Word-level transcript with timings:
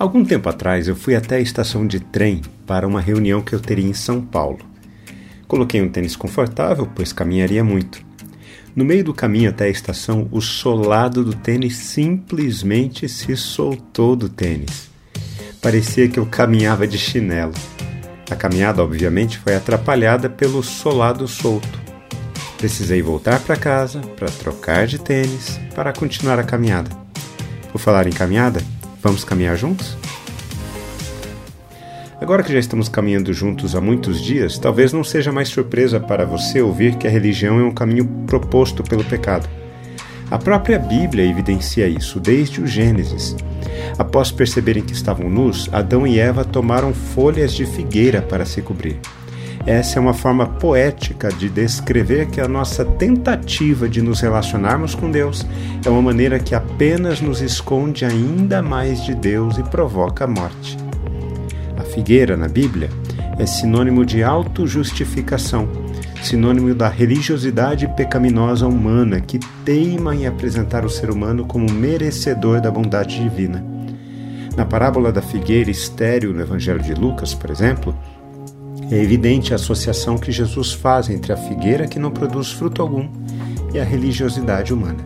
Algum 0.00 0.24
tempo 0.24 0.48
atrás 0.48 0.88
eu 0.88 0.96
fui 0.96 1.14
até 1.14 1.36
a 1.36 1.40
estação 1.40 1.86
de 1.86 2.00
trem 2.00 2.40
para 2.66 2.88
uma 2.88 3.02
reunião 3.02 3.42
que 3.42 3.52
eu 3.52 3.60
teria 3.60 3.84
em 3.84 3.92
São 3.92 4.18
Paulo. 4.22 4.60
Coloquei 5.46 5.82
um 5.82 5.90
tênis 5.90 6.16
confortável, 6.16 6.88
pois 6.94 7.12
caminharia 7.12 7.62
muito. 7.62 8.00
No 8.74 8.82
meio 8.82 9.04
do 9.04 9.12
caminho 9.12 9.50
até 9.50 9.66
a 9.66 9.68
estação, 9.68 10.26
o 10.32 10.40
solado 10.40 11.22
do 11.22 11.34
tênis 11.34 11.76
simplesmente 11.76 13.10
se 13.10 13.36
soltou 13.36 14.16
do 14.16 14.30
tênis. 14.30 14.88
Parecia 15.60 16.08
que 16.08 16.18
eu 16.18 16.24
caminhava 16.24 16.86
de 16.86 16.96
chinelo. 16.96 17.52
A 18.30 18.34
caminhada, 18.34 18.82
obviamente, 18.82 19.38
foi 19.38 19.54
atrapalhada 19.54 20.30
pelo 20.30 20.62
solado 20.62 21.28
solto. 21.28 21.78
Precisei 22.56 23.02
voltar 23.02 23.38
para 23.40 23.54
casa 23.54 24.00
para 24.16 24.30
trocar 24.30 24.86
de 24.86 24.98
tênis 24.98 25.60
para 25.74 25.92
continuar 25.92 26.38
a 26.38 26.42
caminhada. 26.42 26.88
Por 27.70 27.78
falar 27.78 28.06
em 28.06 28.12
caminhada, 28.12 28.62
vamos 29.02 29.24
caminhar 29.24 29.56
juntos? 29.56 29.96
Agora 32.20 32.42
que 32.42 32.52
já 32.52 32.58
estamos 32.58 32.88
caminhando 32.88 33.32
juntos 33.32 33.74
há 33.74 33.80
muitos 33.80 34.20
dias, 34.20 34.58
talvez 34.58 34.92
não 34.92 35.02
seja 35.02 35.32
mais 35.32 35.48
surpresa 35.48 35.98
para 35.98 36.26
você 36.26 36.60
ouvir 36.60 36.96
que 36.96 37.06
a 37.06 37.10
religião 37.10 37.58
é 37.58 37.64
um 37.64 37.72
caminho 37.72 38.04
proposto 38.26 38.82
pelo 38.82 39.02
pecado. 39.02 39.48
A 40.30 40.38
própria 40.38 40.78
Bíblia 40.78 41.24
evidencia 41.24 41.88
isso 41.88 42.20
desde 42.20 42.60
o 42.60 42.66
Gênesis. 42.66 43.34
Após 43.98 44.30
perceberem 44.30 44.82
que 44.82 44.92
estavam 44.92 45.30
nus, 45.30 45.68
Adão 45.72 46.06
e 46.06 46.20
Eva 46.20 46.44
tomaram 46.44 46.92
folhas 46.92 47.52
de 47.52 47.64
figueira 47.64 48.20
para 48.20 48.44
se 48.44 48.60
cobrir. 48.60 49.00
Essa 49.66 49.98
é 49.98 50.00
uma 50.00 50.14
forma 50.14 50.46
poética 50.46 51.28
de 51.28 51.50
descrever 51.50 52.28
que 52.28 52.40
a 52.40 52.48
nossa 52.48 52.82
tentativa 52.82 53.88
de 53.88 54.00
nos 54.00 54.20
relacionarmos 54.20 54.94
com 54.94 55.10
Deus 55.10 55.46
é 55.84 55.90
uma 55.90 56.00
maneira 56.00 56.38
que 56.38 56.54
apenas 56.54 57.20
nos 57.20 57.42
esconde 57.42 58.06
ainda 58.06 58.62
mais 58.62 59.04
de 59.04 59.14
Deus 59.14 59.58
e 59.58 59.62
provoca 59.62 60.24
a 60.24 60.28
morte. 60.28 60.78
A 61.76 61.82
figueira 61.82 62.38
na 62.38 62.48
Bíblia 62.48 62.88
é 63.38 63.44
sinônimo 63.44 64.04
de 64.04 64.22
autojustificação, 64.22 65.68
sinônimo 66.22 66.74
da 66.74 66.88
religiosidade 66.88 67.86
pecaminosa 67.96 68.66
humana 68.66 69.20
que 69.20 69.38
teima 69.64 70.14
em 70.14 70.26
apresentar 70.26 70.86
o 70.86 70.90
ser 70.90 71.10
humano 71.10 71.44
como 71.44 71.70
merecedor 71.70 72.62
da 72.62 72.70
bondade 72.70 73.22
divina. 73.22 73.62
Na 74.56 74.64
parábola 74.64 75.12
da 75.12 75.22
figueira 75.22 75.70
estéril 75.70 76.32
no 76.32 76.40
Evangelho 76.40 76.80
de 76.80 76.94
Lucas, 76.94 77.34
por 77.34 77.50
exemplo, 77.50 77.94
é 78.90 78.96
evidente 78.96 79.52
a 79.52 79.56
associação 79.56 80.18
que 80.18 80.32
Jesus 80.32 80.72
faz 80.72 81.08
entre 81.08 81.32
a 81.32 81.36
figueira 81.36 81.86
que 81.86 81.98
não 81.98 82.10
produz 82.10 82.50
fruto 82.50 82.82
algum 82.82 83.08
e 83.72 83.78
a 83.78 83.84
religiosidade 83.84 84.74
humana. 84.74 85.04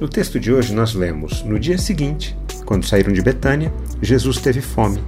No 0.00 0.08
texto 0.08 0.38
de 0.38 0.52
hoje 0.52 0.74
nós 0.74 0.94
lemos: 0.94 1.42
No 1.44 1.58
dia 1.58 1.78
seguinte, 1.78 2.36
quando 2.64 2.86
saíram 2.86 3.12
de 3.12 3.22
Betânia, 3.22 3.72
Jesus 4.02 4.38
teve 4.38 4.60
fome, 4.60 5.02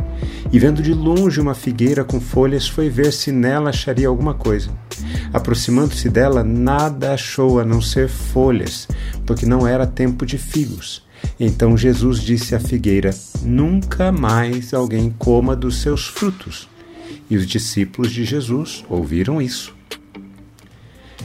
e 0.52 0.58
vendo 0.58 0.82
de 0.82 0.94
longe 0.94 1.40
uma 1.40 1.54
figueira 1.54 2.04
com 2.04 2.20
folhas, 2.20 2.68
foi 2.68 2.88
ver 2.88 3.12
se 3.12 3.30
nela 3.30 3.70
acharia 3.70 4.08
alguma 4.08 4.34
coisa. 4.34 4.70
Aproximando-se 5.32 6.08
dela, 6.08 6.42
nada 6.42 7.14
achou 7.14 7.60
a 7.60 7.64
não 7.64 7.80
ser 7.80 8.08
folhas, 8.08 8.88
porque 9.26 9.46
não 9.46 9.66
era 9.66 9.86
tempo 9.86 10.24
de 10.24 10.38
figos. 10.38 11.04
Então 11.38 11.76
Jesus 11.76 12.20
disse 12.20 12.54
à 12.54 12.60
figueira: 12.60 13.14
Nunca 13.42 14.12
mais 14.12 14.74
alguém 14.74 15.14
coma 15.18 15.56
dos 15.56 15.80
seus 15.80 16.06
frutos. 16.06 16.68
E 17.30 17.36
os 17.36 17.46
discípulos 17.46 18.12
de 18.12 18.24
Jesus 18.24 18.84
ouviram 18.88 19.40
isso. 19.40 19.74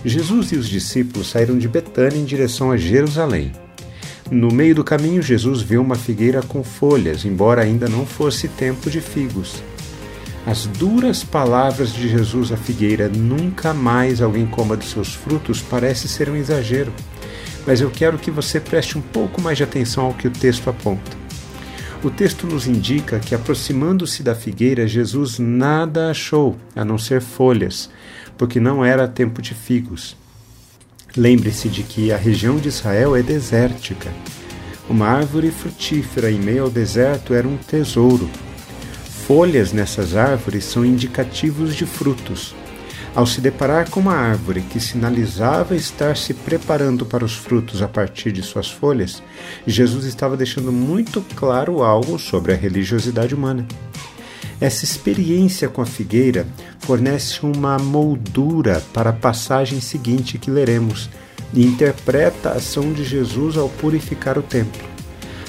Jesus 0.05 0.52
e 0.52 0.55
os 0.55 0.69
discípulos 0.69 1.31
saíram 1.31 1.57
de 1.57 1.67
Betânia 1.67 2.17
em 2.17 2.25
direção 2.25 2.71
a 2.71 2.77
Jerusalém. 2.77 3.52
No 4.31 4.52
meio 4.52 4.73
do 4.73 4.83
caminho, 4.83 5.21
Jesus 5.21 5.61
viu 5.61 5.81
uma 5.81 5.95
figueira 5.95 6.41
com 6.41 6.63
folhas, 6.63 7.25
embora 7.25 7.61
ainda 7.61 7.87
não 7.87 8.05
fosse 8.05 8.47
tempo 8.47 8.89
de 8.89 9.02
figos. 9.02 9.61
As 10.45 10.65
duras 10.67 11.23
palavras 11.23 11.91
de 11.91 12.07
Jesus 12.07 12.52
à 12.52 12.57
figueira, 12.57 13.09
nunca 13.09 13.73
mais 13.73 14.21
alguém 14.21 14.45
coma 14.45 14.77
dos 14.77 14.91
seus 14.91 15.14
frutos, 15.14 15.61
parece 15.61 16.08
ser 16.08 16.30
um 16.30 16.36
exagero 16.36 16.93
mas 17.65 17.81
eu 17.81 17.89
quero 17.89 18.17
que 18.17 18.31
você 18.31 18.59
preste 18.59 18.98
um 18.98 19.02
pouco 19.02 19.42
mais 19.42 19.58
de 19.58 19.64
atenção 19.64 20.05
ao 20.05 20.14
que 20.14 20.27
o 20.27 20.31
texto 20.31 20.70
aponta. 20.70 21.11
O 22.03 22.09
texto 22.09 22.45
nos 22.45 22.67
indica 22.67 23.20
que, 23.20 23.33
aproximando-se 23.33 24.21
da 24.21 24.36
figueira, 24.36 24.87
Jesus 24.87 25.39
nada 25.39 26.11
achou 26.11 26.55
a 26.76 26.86
não 26.86 26.98
ser 26.98 27.21
folhas, 27.21 27.89
porque 28.37 28.59
não 28.59 28.86
era 28.86 29.08
tempo 29.08 29.42
de 29.42 29.55
figos. 29.55 30.15
Lembre-se 31.17 31.70
de 31.70 31.81
que 31.81 32.11
a 32.11 32.17
região 32.17 32.58
de 32.58 32.67
Israel 32.67 33.15
é 33.15 33.23
desértica. 33.23 34.11
Uma 34.87 35.08
árvore 35.08 35.49
frutífera 35.49 36.30
em 36.30 36.39
meio 36.39 36.64
ao 36.64 36.70
deserto 36.70 37.33
era 37.33 37.47
um 37.47 37.58
tesouro. 37.58 38.30
Folhas 39.26 39.73
nessas 39.73 40.15
árvores 40.15 40.65
são 40.65 40.86
indicativos 40.86 41.76
de 41.76 41.87
frutos. 41.87 42.53
Ao 43.15 43.26
se 43.26 43.39
deparar 43.39 43.89
com 43.89 44.02
uma 44.02 44.14
árvore 44.14 44.61
que 44.61 44.77
sinalizava 44.77 45.73
estar 45.73 46.17
se 46.17 46.33
preparando 46.33 47.05
para 47.05 47.23
os 47.23 47.33
frutos 47.33 47.81
a 47.81 47.87
partir 47.87 48.33
de 48.33 48.43
suas 48.43 48.70
folhas, 48.70 49.23
Jesus 49.65 50.03
estava 50.03 50.36
deixando 50.36 50.70
muito 50.70 51.21
claro 51.33 51.81
algo 51.81 52.20
sobre 52.20 52.52
a 52.52 52.58
religiosidade 52.58 53.33
humana. 53.33 53.65
Essa 54.59 54.83
experiência 54.83 55.70
com 55.70 55.81
a 55.81 55.86
figueira 55.86 56.45
fornece 56.80 57.45
uma 57.45 57.77
moldura 57.77 58.83
para 58.93 59.11
a 59.11 59.14
passagem 59.14 59.80
seguinte 59.80 60.37
que 60.37 60.52
leremos 60.52 61.09
e 61.53 61.65
interpreta 61.65 62.49
a 62.49 62.53
ação 62.55 62.92
de 62.92 63.05
Jesus 63.05 63.55
ao 63.55 63.70
purificar 63.70 64.37
o 64.37 64.43
templo. 64.43 64.95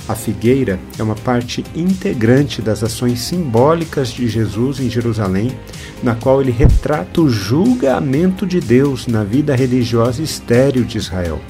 A 0.09 0.15
figueira 0.15 0.79
é 0.99 1.03
uma 1.03 1.17
parte 1.17 1.65
integrante 1.75 2.63
das 2.63 2.85
ações 2.85 3.21
simbólicas 3.21 4.09
de 4.09 4.29
Jesus 4.29 4.79
em 4.79 4.89
Jerusalém 4.89 5.51
na 6.03 6.15
qual 6.15 6.41
ele 6.41 6.53
retrata 6.53 7.21
o 7.21 7.29
julgamento 7.29 8.47
de 8.47 8.61
Deus 8.61 9.07
na 9.07 9.25
vida 9.25 9.55
religiosa 9.55 10.23
estéril 10.23 10.85
de 10.85 10.99
Israel. 10.99 11.41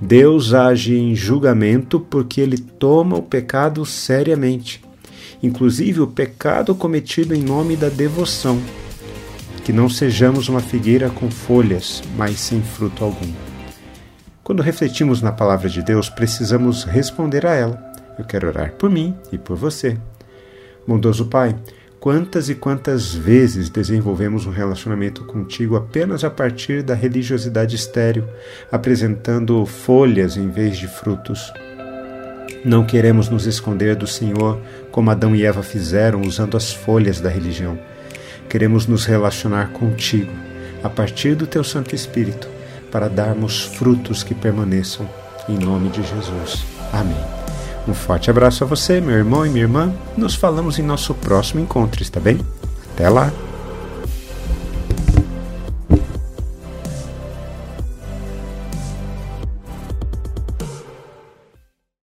Deus 0.00 0.52
age 0.52 0.96
em 0.96 1.14
julgamento 1.14 1.98
porque 1.98 2.40
ele 2.40 2.58
toma 2.58 3.16
o 3.16 3.22
pecado 3.22 3.84
seriamente, 3.84 4.82
inclusive 5.42 6.00
o 6.00 6.06
pecado 6.06 6.74
cometido 6.74 7.34
em 7.34 7.42
nome 7.42 7.76
da 7.76 7.88
devoção. 7.88 8.60
Que 9.64 9.72
não 9.72 9.88
sejamos 9.88 10.48
uma 10.48 10.60
figueira 10.60 11.10
com 11.10 11.30
folhas, 11.30 12.02
mas 12.16 12.38
sem 12.38 12.62
fruto 12.62 13.04
algum. 13.04 13.47
Quando 14.48 14.62
refletimos 14.62 15.20
na 15.20 15.30
palavra 15.30 15.68
de 15.68 15.82
Deus, 15.82 16.08
precisamos 16.08 16.82
responder 16.82 17.44
a 17.44 17.52
ela. 17.52 17.92
Eu 18.18 18.24
quero 18.24 18.48
orar 18.48 18.72
por 18.72 18.88
mim 18.88 19.14
e 19.30 19.36
por 19.36 19.58
você. 19.58 19.98
Bondoso 20.86 21.26
Pai, 21.26 21.54
Quantas 22.00 22.48
e 22.48 22.54
quantas 22.54 23.12
vezes 23.12 23.68
desenvolvemos 23.68 24.46
um 24.46 24.50
relacionamento 24.50 25.22
contigo 25.26 25.76
apenas 25.76 26.24
a 26.24 26.30
partir 26.30 26.82
da 26.82 26.94
religiosidade 26.94 27.76
estéril, 27.76 28.24
apresentando 28.72 29.66
folhas 29.66 30.38
em 30.38 30.48
vez 30.48 30.78
de 30.78 30.88
frutos? 30.88 31.52
Não 32.64 32.86
queremos 32.86 33.28
nos 33.28 33.44
esconder 33.44 33.96
do 33.96 34.06
Senhor 34.06 34.58
como 34.90 35.10
Adão 35.10 35.36
e 35.36 35.44
Eva 35.44 35.62
fizeram 35.62 36.22
usando 36.22 36.56
as 36.56 36.72
folhas 36.72 37.20
da 37.20 37.28
religião. 37.28 37.78
Queremos 38.48 38.86
nos 38.86 39.04
relacionar 39.04 39.72
contigo 39.72 40.32
a 40.82 40.88
partir 40.88 41.34
do 41.34 41.46
teu 41.46 41.62
Santo 41.62 41.94
Espírito 41.94 42.56
para 42.90 43.08
darmos 43.08 43.62
frutos 43.62 44.22
que 44.22 44.34
permaneçam. 44.34 45.08
Em 45.48 45.56
nome 45.56 45.88
de 45.88 46.02
Jesus. 46.02 46.64
Amém. 46.92 47.16
Um 47.86 47.94
forte 47.94 48.30
abraço 48.30 48.64
a 48.64 48.66
você, 48.66 49.00
meu 49.00 49.16
irmão 49.16 49.46
e 49.46 49.48
minha 49.48 49.64
irmã. 49.64 49.92
Nos 50.16 50.34
falamos 50.34 50.78
em 50.78 50.82
nosso 50.82 51.14
próximo 51.14 51.60
encontro, 51.60 52.02
está 52.02 52.20
bem? 52.20 52.38
Até 52.94 53.08
lá! 53.08 53.32